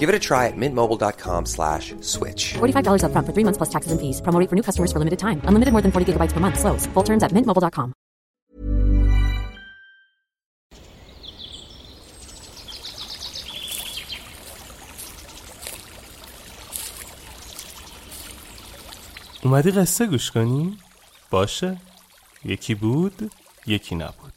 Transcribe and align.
Give 0.00 0.08
it 0.08 0.16
a 0.16 0.18
try 0.18 0.48
at 0.48 0.56
mintmobile.com 0.56 1.46
slash 1.46 1.94
switch. 2.00 2.54
$45 2.54 3.04
upfront 3.06 3.26
for 3.26 3.32
three 3.32 3.44
months 3.44 3.58
plus 3.58 3.70
taxes 3.70 3.92
and 3.92 4.00
fees. 4.00 4.20
Promo 4.20 4.40
rate 4.40 4.50
for 4.50 4.56
new 4.56 4.66
customers 4.68 4.90
for 4.90 4.98
limited 4.98 5.20
time. 5.20 5.40
Unlimited 5.44 5.70
more 5.70 5.82
than 5.82 5.92
40 5.92 6.12
gigabytes 6.12 6.32
per 6.32 6.40
month. 6.40 6.58
Slows. 6.58 6.86
Full 6.94 7.04
terms 7.04 7.22
at 7.22 7.30
mintmobile.com. 7.30 7.94
اومدی 19.44 19.70
قصه 19.70 20.06
گوش 20.06 20.30
کنی؟ 20.30 20.78
باشه 21.30 21.80
یکی 22.44 22.74
بود 22.74 23.30
یکی 23.66 23.94
نبود 23.94 24.32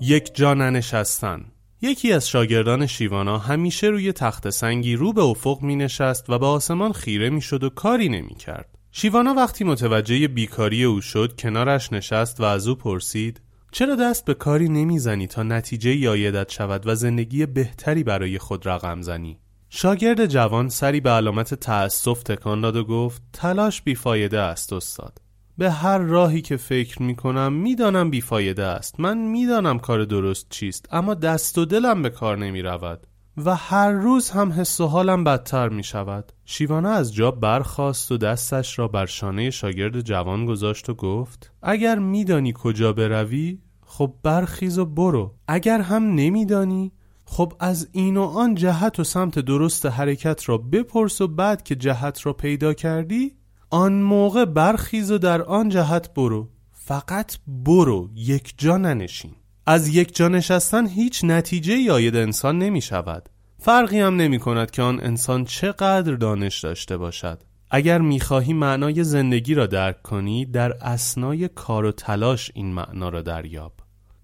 یک 0.00 0.34
جا 0.34 0.54
ننشستن 0.54 1.44
یکی 1.82 2.12
از 2.12 2.28
شاگردان 2.28 2.86
شیوانا 2.86 3.38
همیشه 3.38 3.86
روی 3.86 4.12
تخت 4.12 4.50
سنگی 4.50 4.96
رو 4.96 5.12
به 5.12 5.22
افق 5.22 5.62
می 5.62 5.76
نشست 5.76 6.30
و 6.30 6.38
به 6.38 6.46
آسمان 6.46 6.92
خیره 6.92 7.30
می 7.30 7.40
شد 7.40 7.64
و 7.64 7.70
کاری 7.70 8.08
نمی 8.08 8.34
کرد. 8.34 8.68
شیوانا 8.92 9.34
وقتی 9.34 9.64
متوجه 9.64 10.28
بیکاری 10.28 10.84
او 10.84 11.00
شد 11.00 11.40
کنارش 11.40 11.92
نشست 11.92 12.40
و 12.40 12.44
از 12.44 12.68
او 12.68 12.74
پرسید 12.74 13.40
چرا 13.72 13.94
دست 13.94 14.24
به 14.24 14.34
کاری 14.34 14.68
نمی‌زنی 14.68 15.26
تا 15.26 15.42
نتیجه 15.42 15.96
یایدت 15.96 16.52
شود 16.52 16.86
و 16.86 16.94
زندگی 16.94 17.46
بهتری 17.46 18.02
برای 18.02 18.38
خود 18.38 18.68
رقم 18.68 19.02
زنی؟ 19.02 19.38
شاگرد 19.68 20.26
جوان 20.26 20.68
سری 20.68 21.00
به 21.00 21.10
علامت 21.10 21.54
تأسف 21.54 22.22
تکان 22.22 22.60
داد 22.60 22.76
و 22.76 22.84
گفت 22.84 23.22
تلاش 23.32 23.82
بیفایده 23.82 24.40
است 24.40 24.72
استاد 24.72 25.25
به 25.58 25.70
هر 25.70 25.98
راهی 25.98 26.42
که 26.42 26.56
فکر 26.56 27.02
می 27.02 27.16
کنم 27.16 27.52
می‌دانم 27.52 28.10
بیفایده 28.10 28.64
است. 28.64 29.00
من 29.00 29.18
می‌دانم 29.18 29.78
کار 29.78 30.04
درست 30.04 30.46
چیست 30.50 30.88
اما 30.90 31.14
دست 31.14 31.58
و 31.58 31.64
دلم 31.64 32.02
به 32.02 32.10
کار 32.10 32.38
نمی 32.38 32.62
رود 32.62 33.06
و 33.44 33.56
هر 33.56 33.92
روز 33.92 34.30
هم 34.30 34.52
حس 34.52 34.80
و 34.80 34.86
حالم 34.86 35.24
بدتر 35.24 35.68
می 35.68 35.82
شود 35.82 36.32
شیوانا 36.44 36.90
از 36.90 37.14
جا 37.14 37.30
برخاست 37.30 38.12
و 38.12 38.16
دستش 38.16 38.78
را 38.78 38.88
بر 38.88 39.06
شانه 39.06 39.50
شاگرد 39.50 40.00
جوان 40.00 40.46
گذاشت 40.46 40.88
و 40.88 40.94
گفت 40.94 41.52
اگر 41.62 41.98
میدانی 41.98 42.52
کجا 42.56 42.92
بروی 42.92 43.58
خب 43.86 44.14
برخیز 44.22 44.78
و 44.78 44.84
برو. 44.84 45.34
اگر 45.48 45.80
هم 45.80 46.14
نمیدانی 46.14 46.92
خب 47.24 47.52
از 47.60 47.88
این 47.92 48.16
و 48.16 48.22
آن 48.22 48.54
جهت 48.54 49.00
و 49.00 49.04
سمت 49.04 49.38
درست 49.38 49.86
حرکت 49.86 50.48
را 50.48 50.58
بپرس 50.58 51.20
و 51.20 51.28
بعد 51.28 51.62
که 51.62 51.74
جهت 51.74 52.26
را 52.26 52.32
پیدا 52.32 52.74
کردی 52.74 53.36
آن 53.70 53.92
موقع 53.92 54.44
برخیز 54.44 55.10
و 55.10 55.18
در 55.18 55.42
آن 55.42 55.68
جهت 55.68 56.14
برو. 56.14 56.48
فقط 56.72 57.36
برو 57.46 58.10
یک 58.14 58.54
جا 58.58 58.76
ننشین. 58.76 59.32
از 59.66 59.88
یک 59.88 60.16
جا 60.16 60.28
نشستن 60.28 60.86
هیچ 60.86 61.24
نتیجه 61.24 61.74
یاید 61.74 62.16
انسان 62.16 62.58
نمی 62.58 62.80
شود 62.80 63.28
فرقی 63.58 64.00
هم 64.00 64.16
نمی 64.16 64.38
کند 64.38 64.70
که 64.70 64.82
آن 64.82 65.00
انسان 65.02 65.44
چقدر 65.44 66.14
دانش 66.14 66.60
داشته 66.60 66.96
باشد. 66.96 67.42
اگر 67.70 67.98
می‌خواهی 67.98 68.52
معنای 68.52 69.04
زندگی 69.04 69.54
را 69.54 69.66
درک 69.66 70.02
کنی 70.02 70.44
در 70.44 70.72
اسنای 70.72 71.48
کار 71.48 71.84
و 71.84 71.92
تلاش 71.92 72.50
این 72.54 72.74
معنا 72.74 73.08
را 73.08 73.22
دریاب. 73.22 73.72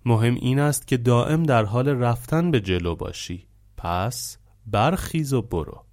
مهم 0.05 0.35
این 0.35 0.59
است 0.59 0.87
که 0.87 0.97
دائم 0.97 1.43
در 1.43 1.65
حال 1.65 1.89
رفتن 1.89 2.51
به 2.51 2.61
جلو 2.61 2.97
باشی. 2.97 3.47
پس 3.77 4.39
برخیز 4.67 5.33
و 5.33 5.43
برو. 5.43 5.85